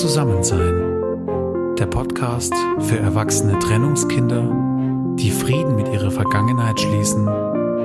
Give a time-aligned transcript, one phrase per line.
[0.00, 1.76] Zusammensein.
[1.78, 4.42] Der Podcast für erwachsene Trennungskinder,
[5.16, 7.28] die Frieden mit ihrer Vergangenheit schließen,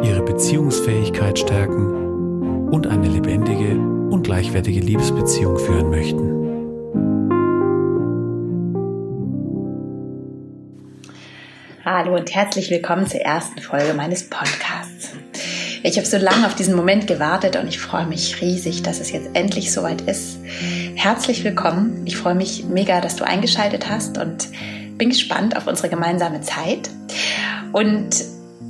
[0.02, 3.78] ihre Beziehungsfähigkeit stärken und eine lebendige
[4.10, 6.40] und gleichwertige Liebesbeziehung führen möchten.
[11.86, 15.14] Hallo und herzlich willkommen zur ersten Folge meines Podcasts.
[15.84, 19.12] Ich habe so lange auf diesen Moment gewartet und ich freue mich riesig, dass es
[19.12, 20.40] jetzt endlich soweit ist.
[21.02, 22.02] Herzlich willkommen.
[22.06, 24.50] Ich freue mich mega, dass du eingeschaltet hast und
[24.98, 26.90] bin gespannt auf unsere gemeinsame Zeit.
[27.72, 28.26] Und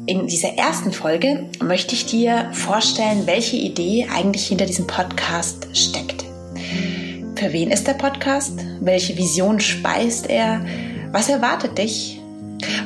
[0.06, 6.24] in dieser ersten Folge möchte ich dir vorstellen, welche Idee eigentlich hinter diesem Podcast steckt.
[7.36, 8.60] Für wen ist der Podcast?
[8.80, 10.64] Welche Vision speist er?
[11.12, 12.22] Was erwartet dich?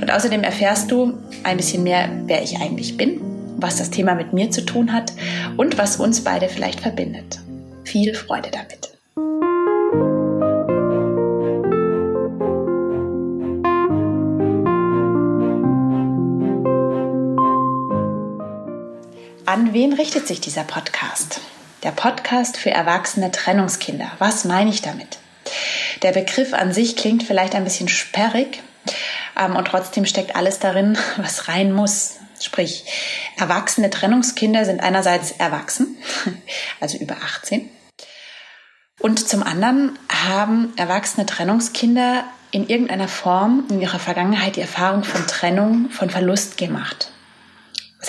[0.01, 3.19] Und außerdem erfährst du ein bisschen mehr, wer ich eigentlich bin
[3.55, 5.13] was das Thema mit mir zu tun hat
[5.55, 7.39] und was uns beide vielleicht verbindet.
[7.85, 8.82] Viel Freude damit.
[19.53, 21.39] An wen richtet sich dieser Podcast?
[21.83, 24.11] Der Podcast für erwachsene Trennungskinder.
[24.17, 25.19] Was meine ich damit?
[26.01, 28.63] Der Begriff an sich klingt vielleicht ein bisschen sperrig
[29.39, 32.15] ähm, und trotzdem steckt alles darin, was rein muss.
[32.41, 32.85] Sprich,
[33.37, 35.97] erwachsene Trennungskinder sind einerseits erwachsen,
[36.79, 37.69] also über 18.
[39.01, 45.27] Und zum anderen haben erwachsene Trennungskinder in irgendeiner Form in ihrer Vergangenheit die Erfahrung von
[45.27, 47.12] Trennung, von Verlust gemacht.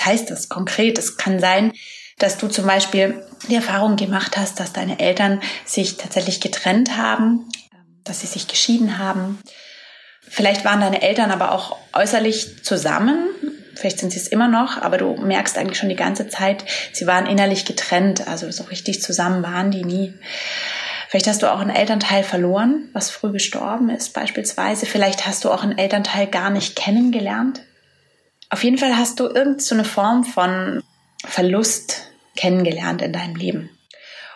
[0.05, 0.98] Heißt das konkret?
[0.98, 1.72] Es kann sein,
[2.19, 7.48] dass du zum Beispiel die Erfahrung gemacht hast, dass deine Eltern sich tatsächlich getrennt haben,
[8.05, 9.38] dass sie sich geschieden haben.
[10.20, 13.27] Vielleicht waren deine Eltern aber auch äußerlich zusammen,
[13.74, 17.06] vielleicht sind sie es immer noch, aber du merkst eigentlich schon die ganze Zeit, sie
[17.06, 20.14] waren innerlich getrennt, also so richtig zusammen waren die nie.
[21.08, 24.86] Vielleicht hast du auch einen Elternteil verloren, was früh gestorben ist beispielsweise.
[24.86, 27.61] Vielleicht hast du auch einen Elternteil gar nicht kennengelernt.
[28.55, 30.81] Auf jeden Fall hast du irgendeine so Form von
[31.27, 32.03] Verlust
[32.37, 33.69] kennengelernt in deinem Leben.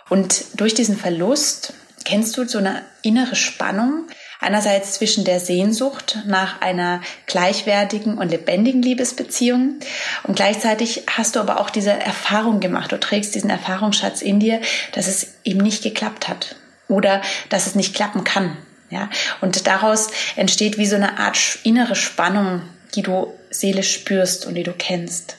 [0.09, 1.73] Und durch diesen Verlust
[2.05, 4.09] kennst du so eine innere Spannung,
[4.41, 9.81] Einerseits zwischen der Sehnsucht nach einer gleichwertigen und lebendigen Liebesbeziehung
[10.25, 12.93] und gleichzeitig hast du aber auch diese Erfahrung gemacht.
[12.93, 14.61] Du trägst diesen Erfahrungsschatz in dir,
[14.93, 16.55] dass es eben nicht geklappt hat
[16.89, 18.56] oder dass es nicht klappen kann.
[18.91, 22.62] Ja, und daraus entsteht wie so eine Art innere Spannung,
[22.95, 25.36] die du seelisch spürst und die du kennst.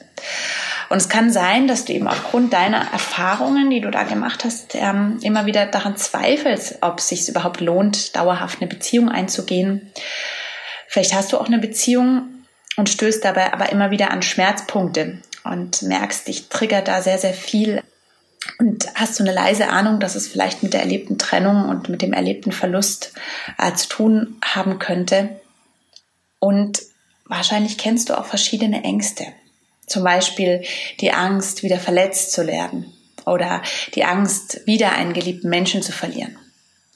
[0.88, 4.74] Und es kann sein, dass du eben aufgrund deiner Erfahrungen, die du da gemacht hast,
[4.74, 9.92] ähm, immer wieder daran zweifelst, ob es sich überhaupt lohnt, dauerhaft eine Beziehung einzugehen.
[10.88, 12.24] Vielleicht hast du auch eine Beziehung
[12.76, 17.34] und stößt dabei aber immer wieder an Schmerzpunkte und merkst, dich triggert da sehr, sehr
[17.34, 17.82] viel
[18.58, 22.02] und hast so eine leise Ahnung, dass es vielleicht mit der erlebten Trennung und mit
[22.02, 23.12] dem erlebten Verlust
[23.58, 25.40] äh, zu tun haben könnte.
[26.38, 26.80] Und
[27.30, 29.24] wahrscheinlich kennst du auch verschiedene Ängste.
[29.86, 30.62] Zum Beispiel
[31.00, 32.92] die Angst, wieder verletzt zu werden
[33.24, 33.62] oder
[33.94, 36.36] die Angst, wieder einen geliebten Menschen zu verlieren.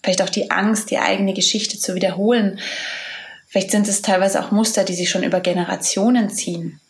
[0.02, 2.60] Vielleicht auch die Angst, die eigene Geschichte zu wiederholen.
[3.48, 6.80] Vielleicht sind es teilweise auch Muster, die sich schon über Generationen ziehen.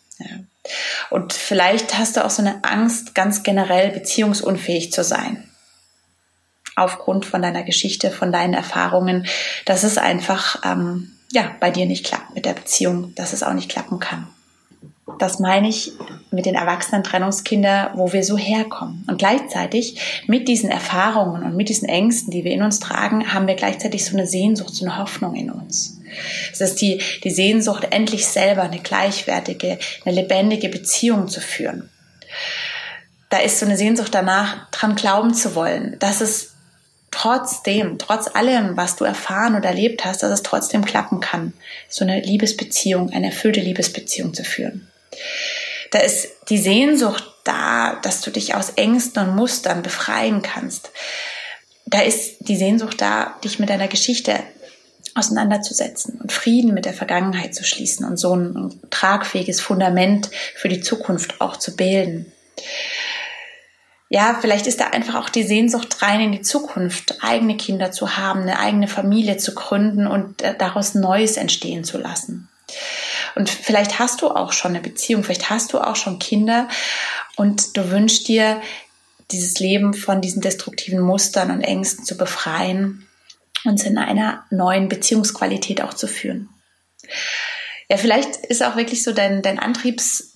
[1.09, 5.49] Und vielleicht hast du auch so eine Angst, ganz generell beziehungsunfähig zu sein.
[6.75, 9.27] Aufgrund von deiner Geschichte, von deinen Erfahrungen,
[9.65, 13.53] dass es einfach ähm, ja bei dir nicht klappt mit der Beziehung, dass es auch
[13.53, 14.27] nicht klappen kann.
[15.19, 15.93] Das meine ich
[16.31, 19.05] mit den erwachsenen Trennungskinder, wo wir so herkommen.
[19.07, 23.47] Und gleichzeitig mit diesen Erfahrungen und mit diesen Ängsten, die wir in uns tragen, haben
[23.47, 25.99] wir gleichzeitig so eine Sehnsucht, so eine Hoffnung in uns.
[26.51, 31.89] Es ist die, die Sehnsucht, endlich selber eine gleichwertige, eine lebendige Beziehung zu führen.
[33.29, 36.54] Da ist so eine Sehnsucht danach, dran glauben zu wollen, dass es
[37.15, 41.53] trotzdem, trotz allem, was du erfahren oder erlebt hast, dass es trotzdem klappen kann,
[41.87, 44.91] so eine Liebesbeziehung, eine erfüllte Liebesbeziehung zu führen.
[45.91, 50.91] Da ist die Sehnsucht da, dass du dich aus Ängsten und Mustern befreien kannst.
[51.85, 54.37] Da ist die Sehnsucht da, dich mit deiner Geschichte
[55.13, 60.81] auseinanderzusetzen und Frieden mit der Vergangenheit zu schließen und so ein tragfähiges Fundament für die
[60.81, 62.33] Zukunft auch zu bilden
[64.09, 68.17] ja, vielleicht ist da einfach auch die Sehnsucht rein in die Zukunft, eigene Kinder zu
[68.17, 72.49] haben, eine eigene Familie zu gründen und äh, daraus Neues entstehen zu lassen.
[73.35, 76.67] Und vielleicht hast du auch schon eine Beziehung, vielleicht hast du auch schon Kinder
[77.35, 78.61] und du wünschst dir,
[79.31, 83.07] dieses Leben von diesen destruktiven Mustern und Ängsten zu befreien
[83.63, 86.49] und in einer neuen Beziehungsqualität auch zu führen.
[87.89, 90.34] Ja, vielleicht ist auch wirklich so dein, dein Antriebs,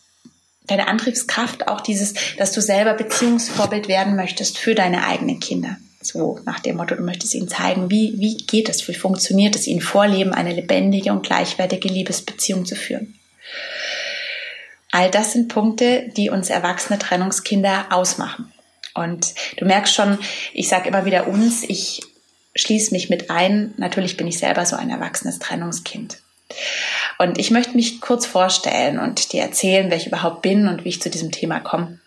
[0.69, 5.77] deine Antriebskraft auch dieses, dass du selber Beziehungsvorbild werden möchtest für deine eigenen Kinder.
[6.01, 9.67] So nach dem Motto, du möchtest ihnen zeigen, wie, wie geht es, wie funktioniert es,
[9.67, 13.19] ihnen vorleben, eine lebendige und gleichwertige Liebesbeziehung zu führen.
[14.91, 18.51] All das sind Punkte, die uns erwachsene Trennungskinder ausmachen.
[18.95, 20.17] Und du merkst schon,
[20.53, 22.01] ich sage immer wieder uns, ich
[22.55, 23.73] schließe mich mit ein.
[23.77, 26.19] Natürlich bin ich selber so ein erwachsenes Trennungskind.
[27.21, 30.89] Und ich möchte mich kurz vorstellen und dir erzählen, wer ich überhaupt bin und wie
[30.89, 31.99] ich zu diesem Thema komme.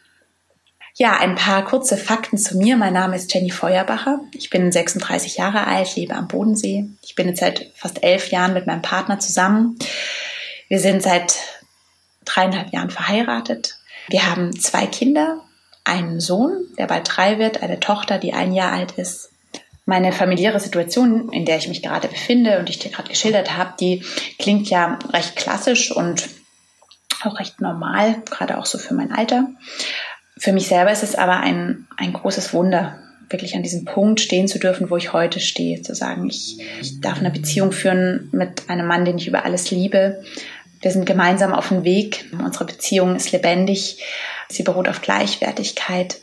[0.94, 2.78] Ja, ein paar kurze Fakten zu mir.
[2.78, 4.20] Mein Name ist Jenny Feuerbacher.
[4.34, 6.86] Ich bin 36 Jahre alt, lebe am Bodensee.
[7.02, 9.78] Ich bin jetzt seit fast elf Jahren mit meinem Partner zusammen.
[10.68, 11.36] Wir sind seit
[12.24, 13.78] dreieinhalb Jahren verheiratet.
[14.08, 15.42] Wir haben zwei Kinder,
[15.84, 19.31] einen Sohn, der bald drei wird, eine Tochter, die ein Jahr alt ist.
[19.84, 23.75] Meine familiäre Situation, in der ich mich gerade befinde und ich dir gerade geschildert habe,
[23.81, 24.05] die
[24.38, 26.29] klingt ja recht klassisch und
[27.25, 29.49] auch recht normal, gerade auch so für mein Alter.
[30.38, 32.99] Für mich selber ist es aber ein, ein großes Wunder,
[33.32, 35.82] wirklich an diesem Punkt stehen zu dürfen, wo ich heute stehe.
[35.82, 39.70] Zu sagen, ich, ich darf eine Beziehung führen mit einem Mann, den ich über alles
[39.70, 40.23] liebe.
[40.81, 42.26] Wir sind gemeinsam auf dem Weg.
[42.32, 44.02] Unsere Beziehung ist lebendig.
[44.49, 46.19] Sie beruht auf Gleichwertigkeit.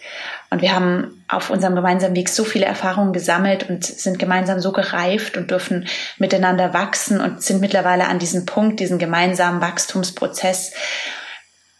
[0.52, 4.72] Und wir haben auf unserem gemeinsamen Weg so viele Erfahrungen gesammelt und sind gemeinsam so
[4.72, 5.88] gereift und dürfen
[6.18, 10.74] miteinander wachsen und sind mittlerweile an diesem Punkt, diesen gemeinsamen Wachstumsprozess,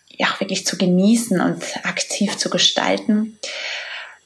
[0.10, 3.40] ja, wirklich zu genießen und aktiv zu gestalten.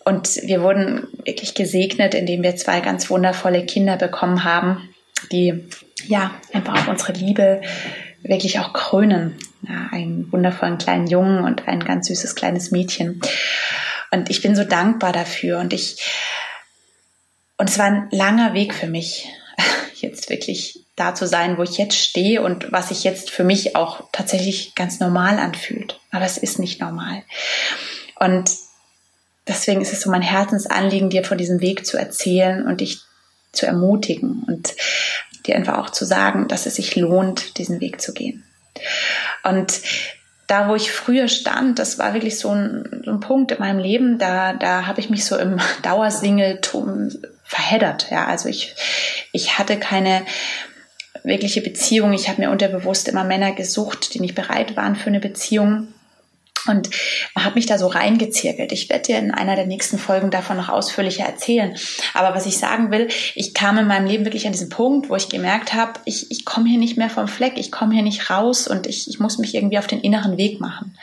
[0.04, 4.90] Und wir wurden wirklich gesegnet, indem wir zwei ganz wundervolle Kinder bekommen haben,
[5.32, 5.70] die
[6.08, 7.62] ja einfach auch unsere Liebe
[8.22, 9.38] wirklich auch krönen.
[9.62, 13.22] Ja, einen wundervollen kleinen Jungen und ein ganz süßes kleines Mädchen.
[14.14, 15.60] Und ich bin so dankbar dafür.
[15.60, 15.98] Und ich,
[17.58, 19.28] und es war ein langer Weg für mich,
[19.96, 23.76] jetzt wirklich da zu sein, wo ich jetzt stehe und was sich jetzt für mich
[23.76, 26.00] auch tatsächlich ganz normal anfühlt.
[26.12, 27.24] Aber es ist nicht normal.
[28.20, 28.52] Und
[29.48, 33.02] deswegen ist es so mein Herzensanliegen, dir von diesem Weg zu erzählen und dich
[33.52, 34.76] zu ermutigen und
[35.48, 38.44] dir einfach auch zu sagen, dass es sich lohnt, diesen Weg zu gehen.
[39.44, 39.82] Und
[40.54, 43.80] da, wo ich früher stand, das war wirklich so ein, so ein Punkt in meinem
[43.80, 47.10] Leben, da, da habe ich mich so im Dauersingeltum
[47.44, 48.12] verheddert.
[48.12, 48.76] Ja, also ich,
[49.32, 50.22] ich hatte keine
[51.24, 52.14] wirkliche Beziehung.
[52.14, 55.88] Ich habe mir unterbewusst immer Männer gesucht, die nicht bereit waren für eine Beziehung.
[56.68, 56.90] Und
[57.38, 58.72] habe mich da so reingezirkelt.
[58.72, 61.76] Ich werde dir in einer der nächsten Folgen davon noch ausführlicher erzählen.
[62.14, 65.16] Aber was ich sagen will, ich kam in meinem Leben wirklich an diesen Punkt, wo
[65.16, 68.30] ich gemerkt habe, ich, ich komme hier nicht mehr vom Fleck, ich komme hier nicht
[68.30, 70.98] raus und ich, ich muss mich irgendwie auf den inneren Weg machen.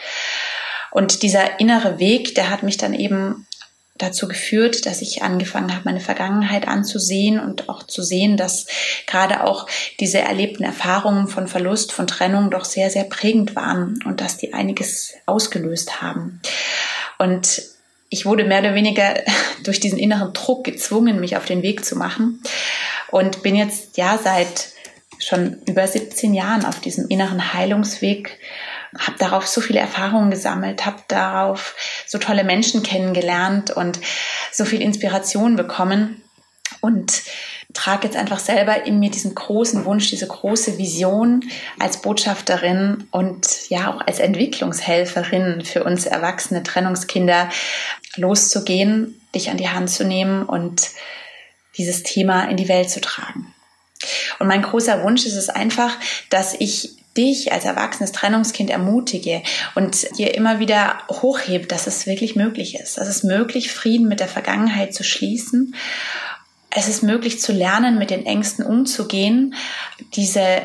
[0.91, 3.47] Und dieser innere Weg, der hat mich dann eben
[4.03, 8.67] dazu geführt, dass ich angefangen habe, meine Vergangenheit anzusehen und auch zu sehen, dass
[9.07, 9.67] gerade auch
[10.01, 14.55] diese erlebten Erfahrungen von Verlust, von Trennung doch sehr, sehr prägend waren und dass die
[14.55, 16.41] einiges ausgelöst haben.
[17.19, 17.63] Und
[18.09, 19.15] ich wurde mehr oder weniger
[19.65, 22.43] durch diesen inneren Druck gezwungen, mich auf den Weg zu machen
[23.11, 24.69] und bin jetzt ja seit
[25.19, 28.39] schon über 17 Jahren auf diesem inneren Heilungsweg
[28.99, 31.75] habe darauf so viele Erfahrungen gesammelt, habe darauf
[32.07, 34.01] so tolle Menschen kennengelernt und
[34.53, 36.23] so viel Inspiration bekommen
[36.81, 37.23] und
[37.73, 41.45] trage jetzt einfach selber in mir diesen großen Wunsch, diese große Vision
[41.79, 47.49] als Botschafterin und ja auch als Entwicklungshelferin für uns erwachsene Trennungskinder
[48.17, 50.89] loszugehen, dich an die Hand zu nehmen und
[51.77, 53.55] dieses Thema in die Welt zu tragen.
[54.39, 55.97] Und mein großer Wunsch ist es einfach,
[56.31, 59.43] dass ich dich als erwachsenes Trennungskind ermutige
[59.75, 62.99] und dir immer wieder hochhebt, dass es wirklich möglich ist.
[62.99, 65.75] Es möglich, Frieden mit der Vergangenheit zu schließen.
[66.71, 69.55] Es ist möglich zu lernen, mit den Ängsten umzugehen,
[70.15, 70.63] diese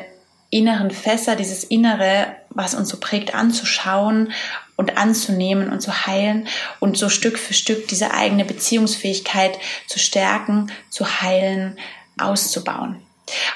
[0.51, 4.31] inneren Fässer, dieses Innere, was uns so prägt, anzuschauen
[4.75, 6.47] und anzunehmen und zu heilen
[6.79, 11.77] und so Stück für Stück diese eigene Beziehungsfähigkeit zu stärken, zu heilen,
[12.17, 13.01] auszubauen.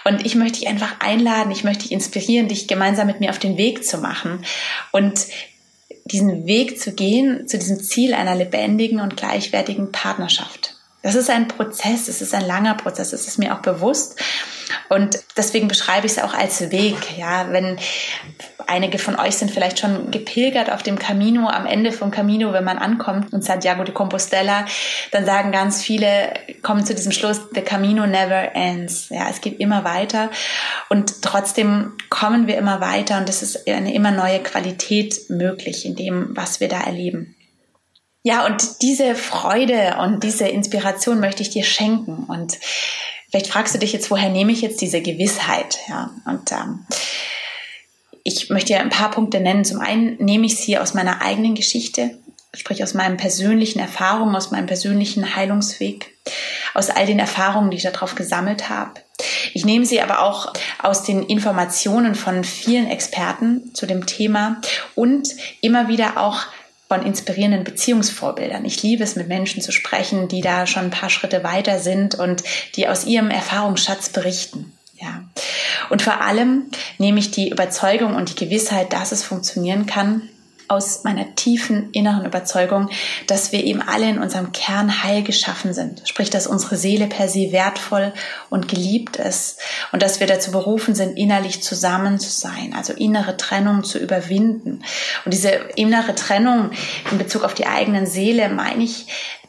[0.05, 3.39] Und ich möchte dich einfach einladen, ich möchte dich inspirieren, dich gemeinsam mit mir auf
[3.39, 4.43] den Weg zu machen
[4.91, 5.27] und
[6.05, 10.75] diesen Weg zu gehen zu diesem Ziel einer lebendigen und gleichwertigen Partnerschaft.
[11.01, 14.19] Das ist ein Prozess, es ist ein langer Prozess, es ist mir auch bewusst.
[14.89, 17.17] Und deswegen beschreibe ich es auch als Weg.
[17.17, 17.79] Ja, wenn
[18.69, 22.63] einige von euch sind vielleicht schon gepilgert auf dem Camino, am Ende vom Camino, wenn
[22.63, 24.65] man ankommt in Santiago de Compostela,
[25.11, 29.09] dann sagen ganz viele, kommen zu diesem Schluss, the Camino never ends.
[29.09, 30.29] Ja, es geht immer weiter.
[30.89, 35.95] Und trotzdem kommen wir immer weiter und es ist eine immer neue Qualität möglich in
[35.95, 37.35] dem, was wir da erleben.
[38.21, 42.25] Ja, und diese Freude und diese Inspiration möchte ich dir schenken.
[42.25, 42.59] Und
[43.31, 45.79] vielleicht fragst du dich jetzt, woher nehme ich jetzt diese Gewissheit?
[45.88, 46.85] Ja, und ähm,
[48.23, 49.65] ich möchte dir ein paar Punkte nennen.
[49.65, 52.17] Zum einen nehme ich sie aus meiner eigenen Geschichte,
[52.55, 56.15] sprich aus meinen persönlichen Erfahrungen, aus meinem persönlichen Heilungsweg.
[56.73, 59.01] aus all den Erfahrungen, die ich darauf gesammelt habe.
[59.53, 64.61] Ich nehme sie aber auch aus den Informationen von vielen Experten zu dem Thema
[64.95, 65.29] und
[65.61, 66.45] immer wieder auch
[66.88, 68.65] von inspirierenden Beziehungsvorbildern.
[68.65, 72.15] Ich liebe es, mit Menschen zu sprechen, die da schon ein paar Schritte weiter sind
[72.15, 72.43] und
[72.75, 74.73] die aus ihrem Erfahrungsschatz berichten.
[74.99, 75.23] Ja.
[75.89, 76.65] Und vor allem
[76.97, 80.29] nehme ich die Überzeugung und die Gewissheit, dass es funktionieren kann,
[80.69, 82.89] aus meiner tiefen inneren Überzeugung,
[83.25, 86.03] dass wir eben alle in unserem Kern heil geschaffen sind.
[86.07, 88.13] Sprich, dass unsere Seele per se wertvoll
[88.51, 89.59] und geliebt ist
[89.91, 94.83] und dass wir dazu berufen sind, innerlich zusammen zu sein, also innere Trennung zu überwinden.
[95.25, 96.69] Und diese innere Trennung
[97.09, 99.07] in Bezug auf die eigenen Seele, meine ich,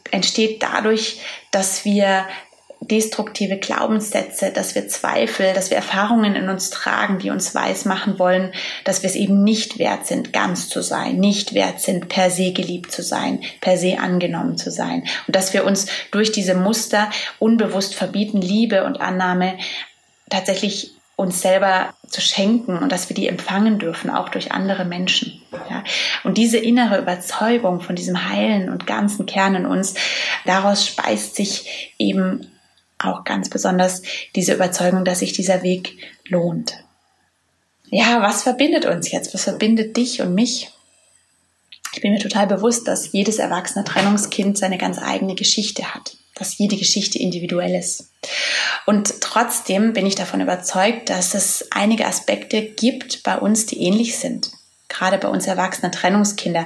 [0.09, 2.25] entsteht dadurch, dass wir
[2.81, 8.17] destruktive Glaubenssätze, dass wir Zweifel, dass wir Erfahrungen in uns tragen, die uns weiß machen
[8.17, 8.51] wollen,
[8.85, 12.51] dass wir es eben nicht wert sind, ganz zu sein, nicht wert sind, per se
[12.51, 15.03] geliebt zu sein, per se angenommen zu sein.
[15.27, 19.57] Und dass wir uns durch diese Muster unbewusst verbieten, Liebe und Annahme
[20.29, 25.39] tatsächlich uns selber zu schenken und dass wir die empfangen dürfen, auch durch andere Menschen.
[25.69, 25.83] Ja.
[26.23, 29.93] Und diese innere Überzeugung von diesem heilen und ganzen Kern in uns,
[30.45, 32.47] daraus speist sich eben
[33.03, 34.01] auch ganz besonders
[34.35, 36.83] diese Überzeugung, dass sich dieser Weg lohnt.
[37.89, 39.33] Ja, was verbindet uns jetzt?
[39.33, 40.71] Was verbindet dich und mich?
[41.93, 46.57] Ich bin mir total bewusst, dass jedes erwachsene Trennungskind seine ganz eigene Geschichte hat, dass
[46.57, 48.11] jede Geschichte individuell ist.
[48.85, 54.17] Und trotzdem bin ich davon überzeugt, dass es einige Aspekte gibt bei uns, die ähnlich
[54.17, 54.51] sind.
[54.87, 56.65] Gerade bei uns erwachsenen Trennungskinder.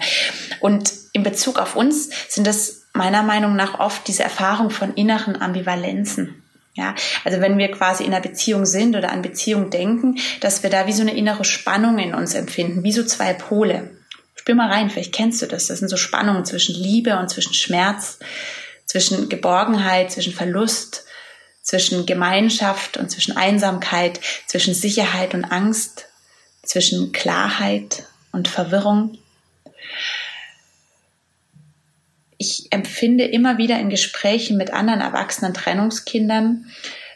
[0.60, 5.42] Und in Bezug auf uns sind das meiner Meinung nach oft diese Erfahrung von inneren
[5.42, 6.42] Ambivalenzen.
[6.74, 10.70] Ja, also wenn wir quasi in einer Beziehung sind oder an Beziehung denken, dass wir
[10.70, 13.92] da wie so eine innere Spannung in uns empfinden, wie so zwei Pole.
[14.36, 15.68] Spür mal rein, vielleicht kennst du das.
[15.68, 18.20] Das sind so Spannungen zwischen Liebe und zwischen Schmerz,
[18.86, 21.06] zwischen Geborgenheit, zwischen Verlust,
[21.62, 26.08] zwischen Gemeinschaft und zwischen Einsamkeit, zwischen Sicherheit und Angst,
[26.62, 29.18] zwischen Klarheit und Verwirrung
[32.46, 36.66] ich empfinde immer wieder in Gesprächen mit anderen erwachsenen Trennungskindern,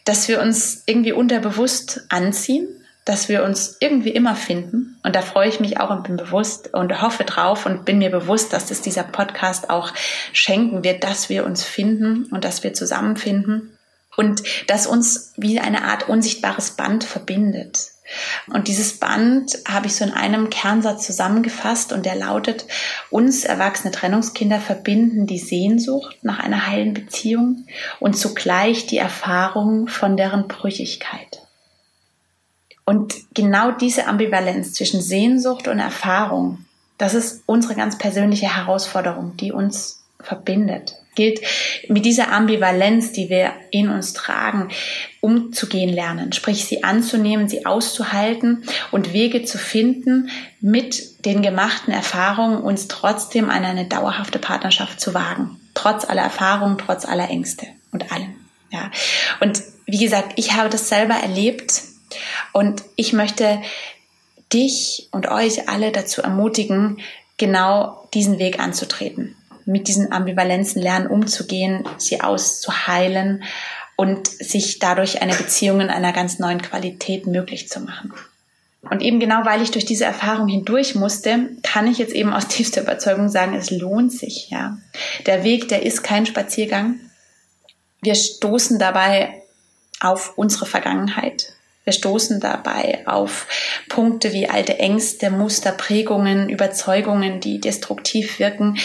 [0.06, 2.68] dass wir uns irgendwie unterbewusst anziehen,
[3.06, 5.00] dass wir uns irgendwie immer finden.
[5.04, 8.10] Und da freue ich mich auch und bin bewusst und hoffe drauf und bin mir
[8.10, 9.94] bewusst, dass es dieser Podcast auch
[10.34, 13.78] schenken wird, dass wir uns finden und dass wir zusammenfinden
[14.18, 17.92] und dass uns wie eine Art unsichtbares Band verbindet.
[18.48, 22.66] Und dieses Band habe ich so in einem Kernsatz zusammengefasst und der lautet,
[23.10, 27.66] uns erwachsene Trennungskinder verbinden die Sehnsucht nach einer heilen Beziehung
[28.00, 31.46] und zugleich die Erfahrung von deren Brüchigkeit.
[32.86, 36.66] Und genau diese Ambivalenz zwischen Sehnsucht und Erfahrung,
[36.98, 41.42] das ist unsere ganz persönliche Herausforderung, die uns verbindet gilt,
[41.88, 44.70] mit dieser Ambivalenz, die wir in uns tragen,
[45.22, 50.30] umzugehen lernen, sprich sie anzunehmen, sie auszuhalten und Wege zu finden,
[50.62, 56.78] mit den gemachten Erfahrungen uns trotzdem an eine dauerhafte Partnerschaft zu wagen, trotz aller Erfahrungen,
[56.78, 58.36] trotz aller Ängste und allem.
[58.72, 58.92] Ja.
[59.40, 61.82] Und wie gesagt, ich habe das selber erlebt
[62.54, 63.62] und ich möchte
[64.54, 67.00] dich und euch alle dazu ermutigen,
[67.38, 69.36] genau diesen Weg anzutreten
[69.70, 73.44] mit diesen Ambivalenzen lernen umzugehen, sie auszuheilen
[73.96, 78.14] und sich dadurch eine Beziehung in einer ganz neuen Qualität möglich zu machen.
[78.82, 82.48] Und eben genau weil ich durch diese Erfahrung hindurch musste, kann ich jetzt eben aus
[82.50, 84.78] tiefster Überzeugung sagen, es lohnt sich, ja.
[85.26, 87.00] Der Weg, der ist kein Spaziergang.
[88.02, 89.44] Wir stoßen dabei
[90.00, 91.54] auf unsere Vergangenheit.
[91.84, 93.48] Wir stoßen dabei auf
[93.90, 98.78] Punkte wie alte Ängste, Muster, Prägungen, Überzeugungen, die destruktiv wirken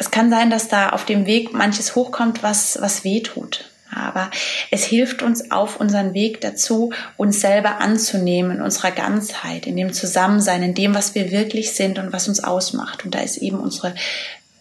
[0.00, 3.66] es kann sein, dass da auf dem Weg manches hochkommt, was, was weh tut.
[3.94, 4.30] Aber
[4.70, 9.92] es hilft uns auf unseren Weg dazu, uns selber anzunehmen in unserer Ganzheit, in dem
[9.92, 13.04] Zusammensein, in dem, was wir wirklich sind und was uns ausmacht.
[13.04, 13.94] Und da ist eben unsere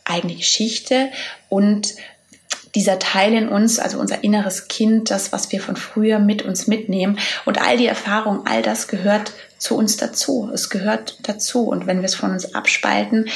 [0.04, 1.10] eigene Geschichte
[1.48, 1.94] und
[2.76, 6.68] dieser Teil in uns, also unser inneres Kind, das, was wir von früher mit uns
[6.68, 10.52] mitnehmen und all die Erfahrungen, all das gehört zu uns dazu.
[10.54, 11.66] Es gehört dazu.
[11.68, 13.30] Und wenn wir es von uns abspalten,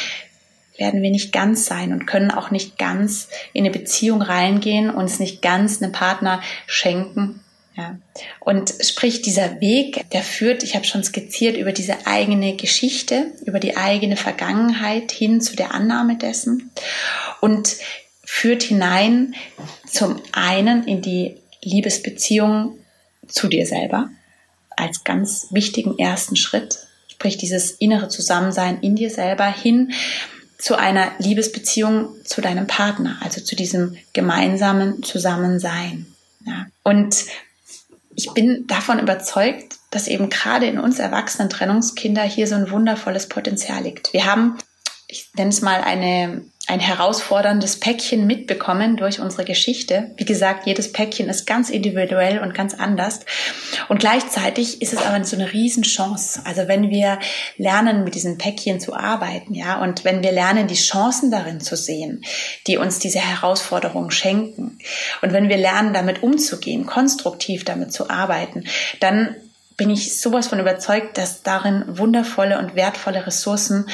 [0.78, 5.20] werden wir nicht ganz sein und können auch nicht ganz in eine Beziehung reingehen, uns
[5.20, 7.42] nicht ganz einen Partner schenken.
[7.76, 7.98] Ja.
[8.40, 13.60] Und sprich, dieser Weg, der führt, ich habe schon skizziert, über diese eigene Geschichte, über
[13.60, 16.72] die eigene Vergangenheit hin zu der Annahme dessen
[17.42, 17.76] und
[18.24, 19.34] führt hinein
[19.90, 22.78] zum einen in die Liebesbeziehung
[23.28, 24.10] zu dir selber
[24.70, 29.94] als ganz wichtigen ersten Schritt, sprich dieses innere Zusammensein in dir selber hin
[30.64, 36.06] zu einer Liebesbeziehung zu deinem Partner, also zu diesem gemeinsamen Zusammensein.
[36.46, 36.68] Ja.
[36.84, 37.26] Und
[38.16, 43.28] ich bin davon überzeugt, dass eben gerade in uns erwachsenen Trennungskinder hier so ein wundervolles
[43.28, 44.14] Potenzial liegt.
[44.14, 44.58] Wir haben,
[45.10, 50.12] ich nenne es mal eine ein herausforderndes Päckchen mitbekommen durch unsere Geschichte.
[50.16, 53.20] Wie gesagt, jedes Päckchen ist ganz individuell und ganz anders.
[53.90, 56.42] Und gleichzeitig ist es aber so eine Riesenchance.
[56.46, 57.20] Also wenn wir
[57.58, 61.76] lernen, mit diesen Päckchen zu arbeiten, ja, und wenn wir lernen, die Chancen darin zu
[61.76, 62.24] sehen,
[62.66, 64.78] die uns diese Herausforderungen schenken,
[65.22, 68.64] und wenn wir lernen, damit umzugehen, konstruktiv damit zu arbeiten,
[69.02, 69.36] dann
[69.78, 73.88] bin ich sowas von überzeugt, dass darin wundervolle und wertvolle Ressourcen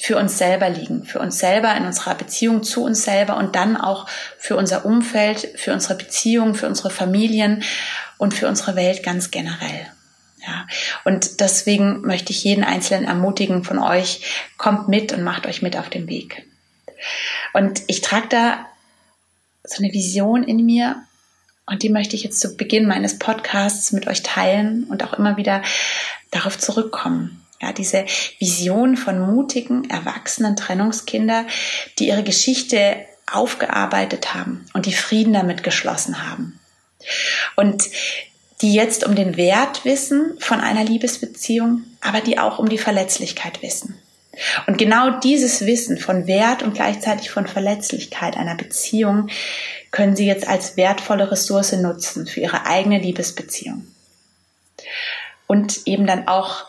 [0.00, 3.76] für uns selber liegen, für uns selber in unserer Beziehung zu uns selber und dann
[3.76, 4.06] auch
[4.38, 7.62] für unser Umfeld, für unsere Beziehungen, für unsere Familien
[8.18, 9.86] und für unsere Welt ganz generell.
[10.46, 10.66] Ja,
[11.04, 14.24] und deswegen möchte ich jeden Einzelnen ermutigen von euch,
[14.58, 16.46] kommt mit und macht euch mit auf den Weg.
[17.54, 18.66] Und ich trage da
[19.62, 21.02] so eine Vision in mir
[21.66, 25.36] und die möchte ich jetzt zu Beginn meines Podcasts mit euch teilen und auch immer
[25.36, 25.62] wieder
[26.30, 27.44] darauf zurückkommen.
[27.60, 28.04] Ja, diese
[28.38, 31.46] Vision von mutigen, erwachsenen Trennungskinder,
[31.98, 32.96] die ihre Geschichte
[33.30, 36.60] aufgearbeitet haben und die Frieden damit geschlossen haben.
[37.56, 37.84] Und
[38.60, 43.62] die jetzt um den Wert wissen von einer Liebesbeziehung, aber die auch um die Verletzlichkeit
[43.62, 43.98] wissen.
[44.66, 49.28] Und genau dieses Wissen von Wert und gleichzeitig von Verletzlichkeit einer Beziehung
[49.90, 53.86] können sie jetzt als wertvolle Ressource nutzen für ihre eigene Liebesbeziehung.
[55.46, 56.66] Und eben dann auch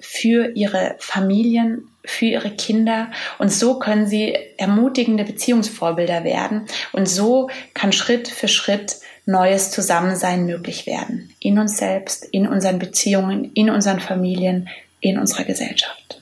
[0.00, 3.10] für ihre Familien, für ihre Kinder.
[3.38, 6.66] Und so können sie ermutigende Beziehungsvorbilder werden.
[6.92, 11.34] Und so kann Schritt für Schritt neues Zusammensein möglich werden.
[11.40, 14.68] In uns selbst, in unseren Beziehungen, in unseren Familien,
[15.00, 16.13] in unserer Gesellschaft.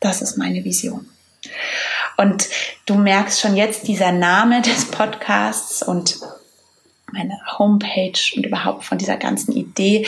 [0.00, 1.08] Das ist meine Vision.
[2.16, 2.48] Und
[2.86, 6.18] du merkst schon jetzt dieser Name des Podcasts und
[7.12, 10.06] meine Homepage und überhaupt von dieser ganzen Idee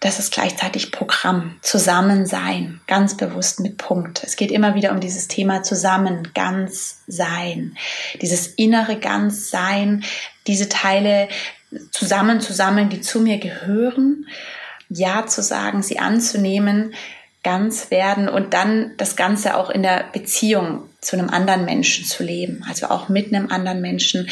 [0.00, 4.22] das ist gleichzeitig Programm, Zusammensein, ganz bewusst mit Punkt.
[4.22, 7.76] Es geht immer wieder um dieses Thema Zusammen, ganz sein,
[8.20, 10.04] dieses innere ganz sein,
[10.46, 11.28] diese Teile
[11.90, 14.26] zusammen, zusammen, die zu mir gehören,
[14.88, 16.94] ja zu sagen, sie anzunehmen,
[17.46, 22.24] ganz werden und dann das Ganze auch in der Beziehung zu einem anderen Menschen zu
[22.24, 24.28] leben, also auch mit einem anderen Menschen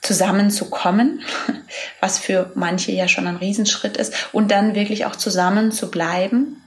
[0.00, 1.20] zusammenzukommen,
[2.00, 6.61] was für manche ja schon ein Riesenschritt ist, und dann wirklich auch zusammen zu bleiben,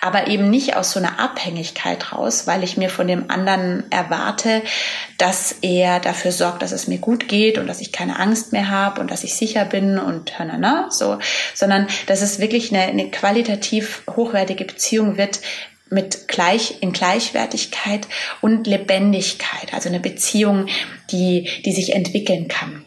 [0.00, 4.62] aber eben nicht aus so einer Abhängigkeit raus, weil ich mir von dem anderen erwarte,
[5.18, 8.70] dass er dafür sorgt, dass es mir gut geht und dass ich keine Angst mehr
[8.70, 11.18] habe und dass ich sicher bin und na, so,
[11.54, 15.40] sondern dass es wirklich eine, eine qualitativ hochwertige Beziehung wird,
[15.88, 18.08] mit gleich in Gleichwertigkeit
[18.40, 20.66] und Lebendigkeit, also eine Beziehung,
[21.10, 22.85] die die sich entwickeln kann.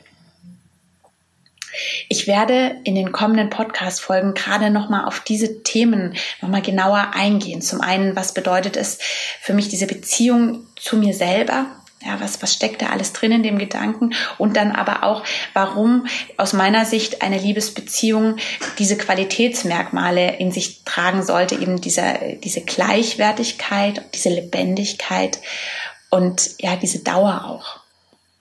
[2.08, 6.62] Ich werde in den kommenden Podcast Folgen gerade noch mal auf diese Themen noch mal
[6.62, 7.62] genauer eingehen.
[7.62, 9.00] Zum einen, was bedeutet es
[9.42, 11.66] für mich diese Beziehung zu mir selber?
[12.02, 14.14] Ja, was, was steckt da alles drin in dem Gedanken?
[14.38, 18.38] Und dann aber auch, warum aus meiner Sicht eine Liebesbeziehung
[18.78, 25.40] diese Qualitätsmerkmale in sich tragen sollte, eben diese, diese Gleichwertigkeit, diese Lebendigkeit
[26.10, 27.79] und ja, diese Dauer auch.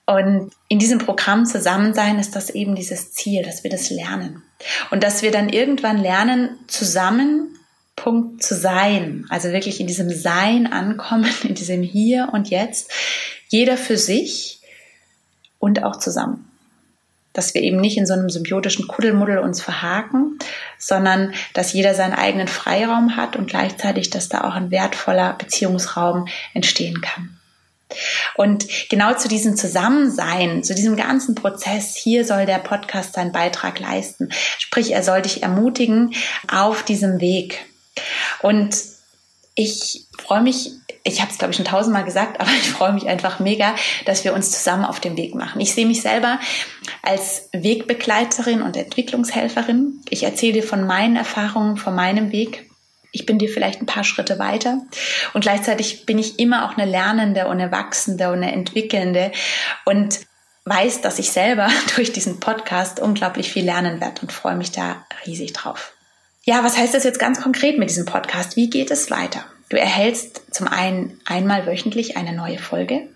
[0.09, 4.41] Und in diesem Programm Zusammensein ist das eben dieses Ziel, dass wir das lernen.
[4.89, 7.59] Und dass wir dann irgendwann lernen, zusammen
[7.95, 9.27] Punkt zu sein.
[9.29, 12.91] Also wirklich in diesem Sein ankommen, in diesem Hier und Jetzt
[13.49, 14.61] jeder für sich
[15.59, 16.49] und auch zusammen.
[17.33, 20.39] Dass wir eben nicht in so einem symbiotischen Kuddelmuddel uns verhaken,
[20.79, 26.27] sondern dass jeder seinen eigenen Freiraum hat und gleichzeitig, dass da auch ein wertvoller Beziehungsraum
[26.55, 27.38] entstehen kann.
[28.35, 33.79] Und genau zu diesem Zusammensein, zu diesem ganzen Prozess, hier soll der Podcast seinen Beitrag
[33.79, 34.29] leisten.
[34.59, 36.13] Sprich, er soll dich ermutigen
[36.47, 37.65] auf diesem Weg.
[38.41, 38.75] Und
[39.55, 40.71] ich freue mich
[41.03, 43.75] ich habe es, glaube ich, schon tausendmal gesagt, aber ich freue mich einfach mega,
[44.05, 45.59] dass wir uns zusammen auf den Weg machen.
[45.61, 46.39] Ich sehe mich selber
[47.01, 50.01] als Wegbegleiterin und Entwicklungshelferin.
[50.09, 52.68] Ich erzähle dir von meinen Erfahrungen, von meinem Weg.
[53.11, 54.81] Ich bin dir vielleicht ein paar Schritte weiter
[55.33, 59.31] und gleichzeitig bin ich immer auch eine Lernende und eine Wachsende und eine Entwickelnde
[59.85, 60.19] und
[60.65, 65.05] weiß, dass ich selber durch diesen Podcast unglaublich viel lernen werde und freue mich da
[65.25, 65.93] riesig drauf.
[66.43, 68.55] Ja, was heißt das jetzt ganz konkret mit diesem Podcast?
[68.55, 69.43] Wie geht es weiter?
[69.69, 73.07] Du erhältst zum einen einmal wöchentlich eine neue Folge.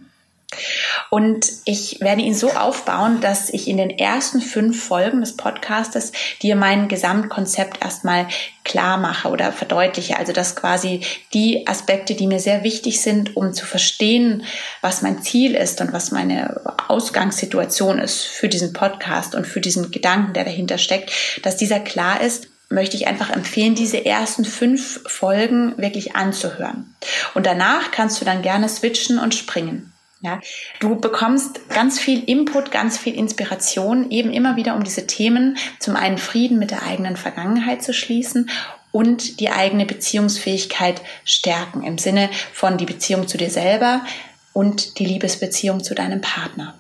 [1.10, 6.12] Und ich werde ihn so aufbauen, dass ich in den ersten fünf Folgen des Podcastes
[6.42, 8.28] dir mein Gesamtkonzept erstmal
[8.63, 10.18] klar mache oder verdeutliche.
[10.18, 11.02] Also dass quasi
[11.34, 14.44] die Aspekte, die mir sehr wichtig sind, um zu verstehen,
[14.82, 19.92] was mein Ziel ist und was meine Ausgangssituation ist für diesen Podcast und für diesen
[19.92, 21.12] Gedanken, der dahinter steckt,
[21.44, 26.96] dass dieser klar ist möchte ich einfach empfehlen, diese ersten fünf Folgen wirklich anzuhören.
[27.36, 29.92] Und danach kannst du dann gerne switchen und springen.
[30.24, 30.40] Ja,
[30.80, 35.98] du bekommst ganz viel Input, ganz viel Inspiration, eben immer wieder um diese Themen, zum
[35.98, 38.50] einen Frieden mit der eigenen Vergangenheit zu schließen
[38.94, 44.06] und die eigene Beziehungsfähigkeit stärken im Sinne von die Beziehung zu dir selber
[44.54, 46.74] und die Liebesbeziehung zu deinem Partner.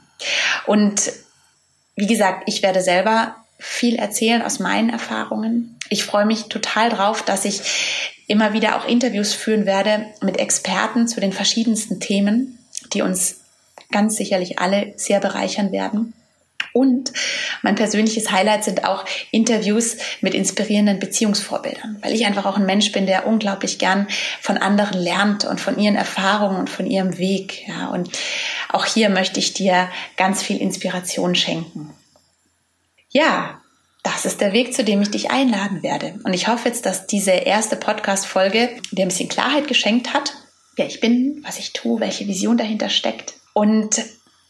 [0.65, 1.11] Und
[1.97, 5.77] wie gesagt, ich werde selber viel erzählen aus meinen Erfahrungen.
[5.89, 7.59] Ich freue mich total drauf, dass ich
[8.27, 12.57] immer wieder auch Interviews führen werde mit Experten zu den verschiedensten Themen
[12.93, 13.41] die uns
[13.91, 16.13] ganz sicherlich alle sehr bereichern werden.
[16.73, 17.13] Und
[17.61, 22.91] mein persönliches Highlight sind auch Interviews mit inspirierenden Beziehungsvorbildern, weil ich einfach auch ein Mensch
[22.91, 24.07] bin, der unglaublich gern
[24.41, 27.67] von anderen lernt und von ihren Erfahrungen und von ihrem Weg.
[27.67, 28.09] Ja, und
[28.69, 31.93] auch hier möchte ich dir ganz viel Inspiration schenken.
[33.09, 33.61] Ja,
[34.01, 36.19] das ist der Weg, zu dem ich dich einladen werde.
[36.23, 40.33] Und ich hoffe jetzt, dass diese erste Podcast-Folge dir ein bisschen Klarheit geschenkt hat
[40.75, 43.35] wer ich bin, was ich tue, welche Vision dahinter steckt.
[43.53, 44.03] Und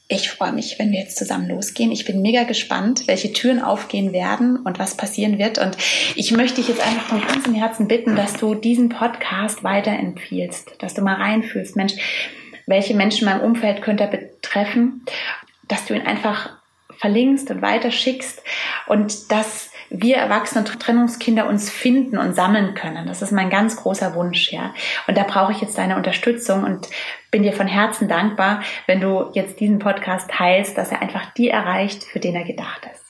[0.07, 1.91] ich freue mich, wenn wir jetzt zusammen losgehen.
[1.91, 5.57] Ich bin mega gespannt, welche Türen aufgehen werden und was passieren wird.
[5.57, 5.77] Und
[6.15, 10.93] ich möchte dich jetzt einfach von ganzem Herzen bitten, dass du diesen Podcast weiterempfiehlst, dass
[10.93, 11.93] du mal reinfühlst, Mensch,
[12.67, 15.05] welche Menschen in meinem Umfeld könnte er betreffen,
[15.67, 16.51] dass du ihn einfach
[16.97, 18.41] verlinkst und weiterschickst
[18.87, 23.05] und dass wir Erwachsene Trennungskinder uns finden und sammeln können.
[23.05, 24.73] Das ist mein ganz großer Wunsch, ja.
[25.07, 26.89] Und da brauche ich jetzt deine Unterstützung und
[27.29, 31.49] bin dir von Herzen dankbar, wenn du jetzt diesen Podcast teilst, dass er einfach die
[31.49, 33.03] erreicht, für den er gedacht ist.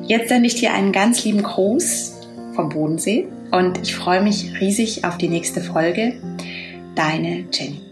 [0.07, 2.21] Jetzt sende ich dir einen ganz lieben Gruß
[2.53, 6.13] vom Bodensee und ich freue mich riesig auf die nächste Folge.
[6.95, 7.86] Deine Jenny.